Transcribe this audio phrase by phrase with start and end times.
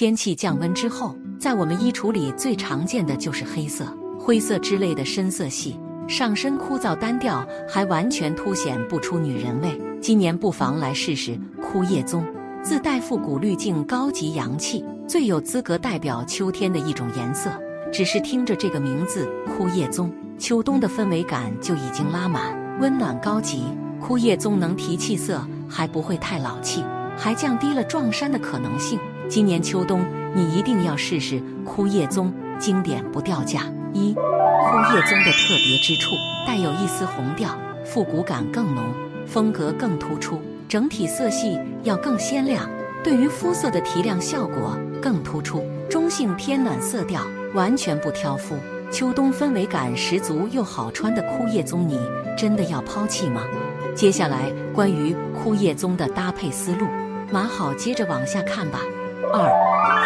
[0.00, 3.84] 天气降温之后，在我们衣橱里最常见的就是黑色、
[4.18, 5.78] 灰色之类的深色系，
[6.08, 9.78] 上身枯燥单调，还完全凸显不出女人味。
[10.00, 12.24] 今年不妨来试试枯叶棕，
[12.62, 17.50] 自带复古滤镜，高级洋气，最有资格代表秋天的一种颜色。
[17.92, 23.64] 只是听着这个名字“枯叶棕”，秋冬的氛围感就已经拉满，温暖高级。
[24.00, 26.82] 枯叶棕能提气色，还不会太老气，
[27.18, 28.98] 还降低了撞衫的可能性。
[29.30, 33.60] 今年秋冬，你一定要试试枯叶棕，经典不掉价。
[33.92, 38.82] 一，枯叶棕的特别之处，带有一丝红调，复古感更浓，
[39.28, 42.68] 风格更突出，整体色系要更鲜亮，
[43.04, 47.22] 对于肤色的提亮效果更突出，中性偏暖色调，
[47.54, 48.56] 完全不挑肤，
[48.90, 52.00] 秋冬氛围感十足又好穿的枯叶棕，你
[52.36, 53.42] 真的要抛弃吗？
[53.94, 56.88] 接下来关于枯叶棕的搭配思路，
[57.30, 58.80] 码好，接着往下看吧。
[59.32, 59.48] 二，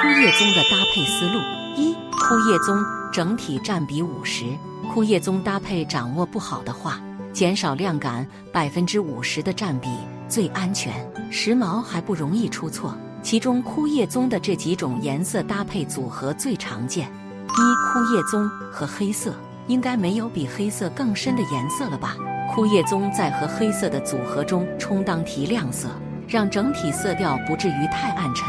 [0.03, 1.39] 枯叶棕的搭配思路：
[1.77, 2.77] 一，枯叶棕
[3.11, 4.45] 整体占比五十，
[4.93, 7.01] 枯叶棕搭配掌握不好的话，
[7.33, 9.89] 减少亮感百分之五十的占比
[10.29, 10.93] 最安全，
[11.31, 12.95] 时髦还不容易出错。
[13.23, 17.07] 其中枯叶棕的这几种颜色搭配组合最常见。
[17.07, 19.35] 一，枯叶棕和黑色，
[19.69, 22.15] 应该没有比黑色更深的颜色了吧？
[22.55, 25.89] 枯叶棕在和黑色的组合中充当提亮色，
[26.29, 28.45] 让整体色调不至于太暗沉。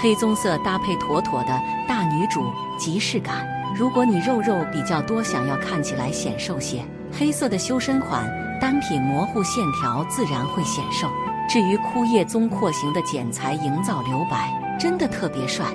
[0.00, 3.46] 黑棕色搭配妥妥的大女主即视感。
[3.74, 8.26] 如果你肉肉比较多，想要看起来显瘦些，黑色的修身款
[8.60, 11.08] 单品模糊线条自然会显瘦。
[11.48, 15.66] 至于枯叶棕廓形的剪裁营造留白，真的特别帅。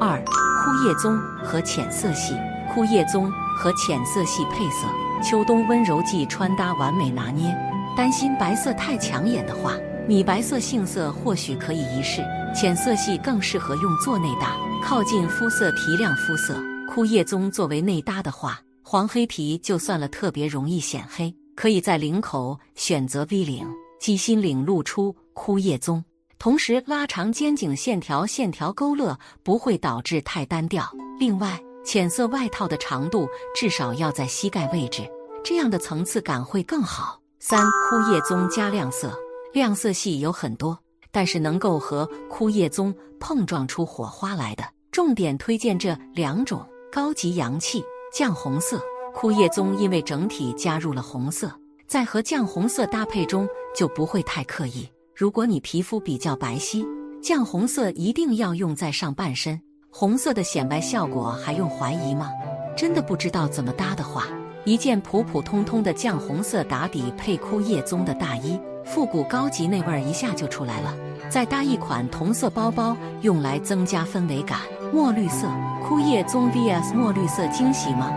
[0.00, 2.34] 二，枯叶棕和浅色系，
[2.72, 4.86] 枯叶棕和浅色系配色，
[5.22, 7.56] 秋冬温柔季穿搭完美拿捏。
[7.96, 9.72] 担心白色太抢眼的话，
[10.06, 12.22] 米白色杏色或许可以一试。
[12.54, 16.60] 浅色系更适合用作内搭，靠近肤色提亮肤色。
[16.88, 23.64] 枯叶棕作为内搭的话，黄黑皮就算了，特别容易显黑，可以在领口选择 V 领，
[24.00, 26.02] 鸡心领露出枯叶棕，
[26.38, 30.90] 同时拉长肩颈线条，线条勾勒不会导致太单调。
[31.20, 35.08] 另外，浅色外套的长度至少要在膝盖位置，
[35.44, 37.20] 这样的层次感会更好。
[37.38, 39.16] 三枯叶棕加亮色，
[39.52, 40.76] 亮色系有很多。
[41.10, 47.82] 但是能够和枯叶棕碰撞出火花来的，重点推荐这两种：高级洋气
[48.12, 48.80] 酱红色。
[49.14, 51.50] 枯叶棕因为整体加入了红色，
[51.88, 54.88] 在和酱红色搭配中就不会太刻意。
[55.14, 56.86] 如果你皮肤比较白皙，
[57.20, 59.60] 酱红色一定要用在上半身。
[59.90, 62.30] 红色的显白效果还用怀疑吗？
[62.76, 64.28] 真的不知道怎么搭的话，
[64.64, 68.60] 一件普普通通的酱红色打底配枯叶棕的大衣。
[68.88, 70.94] 复古高级那味儿一下就出来了，
[71.28, 74.60] 再搭一款同色包包，用来增加氛围感。
[74.94, 75.46] 墨绿色
[75.86, 78.10] 枯叶棕 vs 墨绿色惊喜吗？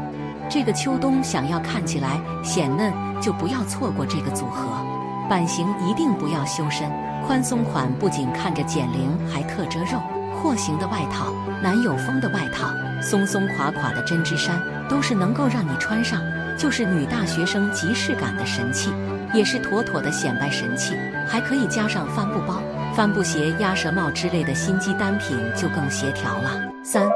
[0.49, 4.65] 这个秋冬想要看起来显嫩，就不要错过这个组合。
[5.29, 6.89] 版型一定不要修身，
[7.27, 10.01] 宽松款不仅看着减龄，还特遮肉。
[10.41, 12.69] 廓形的外套，男友风的外套，
[13.01, 16.21] 松松垮垮的针织衫，都是能够让你穿上
[16.57, 18.89] 就是女大学生即视感的神器。
[19.33, 20.95] 也是妥妥的显摆神器，
[21.27, 22.61] 还可以加上帆布包、
[22.95, 26.61] 帆布鞋、鸭舌帽之类的心机单品，就更协调了。
[26.83, 27.07] 三，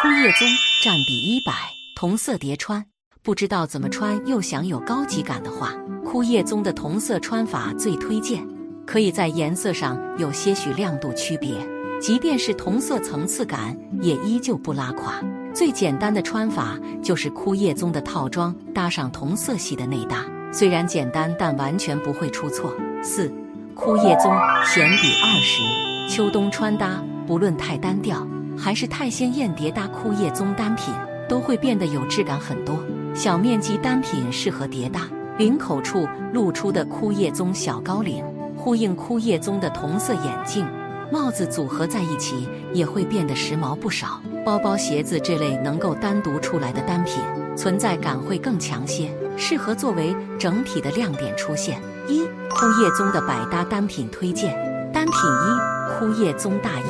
[0.00, 0.48] 枯叶棕
[0.82, 1.52] 占比一百，
[1.94, 2.84] 同色叠穿，
[3.22, 5.72] 不知道怎么穿又想有高级感的话，
[6.04, 8.46] 枯叶棕的同色穿法最推荐。
[8.84, 11.54] 可以在颜色上有些许亮度区别，
[12.00, 15.14] 即便是同色层次感也依旧不拉垮。
[15.54, 20.24] 最简单的穿法就是枯叶棕的套装搭上同色系的内搭。
[20.52, 22.74] 虽然简单，但完全不会出错。
[23.02, 23.32] 四，
[23.74, 24.30] 枯叶棕
[24.64, 28.26] 显比二十，秋冬穿搭不论太单调
[28.56, 30.94] 还是太鲜艳，叠搭枯叶棕单品
[31.26, 32.78] 都会变得有质感很多。
[33.14, 35.08] 小面积单品适合叠搭，
[35.38, 38.22] 领口处露出的枯叶棕小高领，
[38.54, 40.66] 呼应枯叶棕的同色眼镜、
[41.10, 44.20] 帽子组合在一起，也会变得时髦不少。
[44.44, 47.22] 包包、鞋子这类能够单独出来的单品，
[47.56, 49.10] 存在感会更强些。
[49.36, 51.80] 适合作为整体的亮点出现。
[52.08, 54.52] 一枯叶棕的百搭单品推荐：
[54.92, 56.84] 单品一，枯叶棕大衣。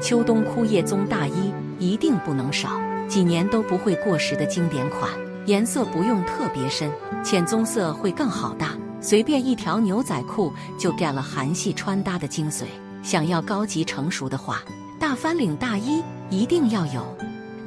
[0.00, 2.80] 秋冬枯叶棕大衣一定不能少。
[3.08, 5.10] 几年都不会过时的经典款，
[5.46, 6.90] 颜色不用特别深，
[7.24, 8.76] 浅棕色会更好搭。
[9.00, 12.64] 随便一条牛仔裤就点了韩系穿搭的精髓。
[13.02, 14.62] 想要高级成熟的话，
[15.00, 17.02] 大翻领大衣一定要有。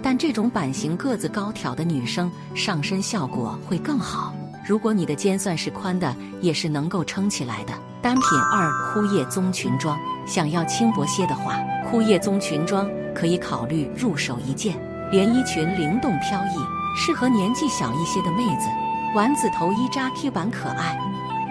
[0.01, 4.33] 但这种版型个子高挑的女生上身效果会更好。
[4.65, 7.73] 如果你的肩算是宽的，也是能够撑起来的。
[8.01, 9.97] 单品二：枯叶棕裙装。
[10.25, 11.57] 想要轻薄些的话，
[11.89, 14.75] 枯叶棕裙装可以考虑入手一件
[15.11, 16.57] 连衣裙，灵动飘逸，
[16.95, 18.67] 适合年纪小一些的妹子。
[19.15, 20.97] 丸子头衣扎 Q 版可爱，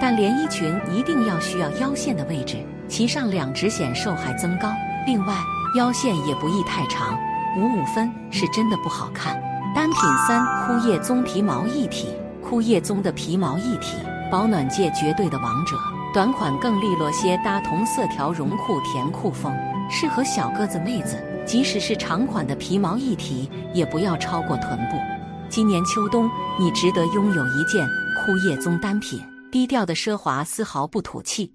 [0.00, 4.72] 但连衣裙一定要需要腰线的位置，其上两指显瘦还增高。
[5.04, 5.34] 另外，
[5.76, 7.18] 腰线也不宜太长，
[7.56, 9.40] 五五分是真的不好看。
[9.74, 12.08] 单品三：枯叶棕皮毛一体。
[12.42, 13.96] 枯叶棕的皮毛一体，
[14.30, 15.76] 保暖界绝对的王者。
[16.12, 19.54] 短款更利落些，搭同色条绒裤甜酷风，
[19.88, 21.16] 适合小个子妹子。
[21.46, 24.96] 即使是长款的皮毛一体，也不要超过臀部。
[25.48, 27.86] 今年秋冬，你值得拥有一件
[28.16, 29.20] 枯叶棕单品，
[29.52, 31.52] 低调的奢华，丝毫不土气。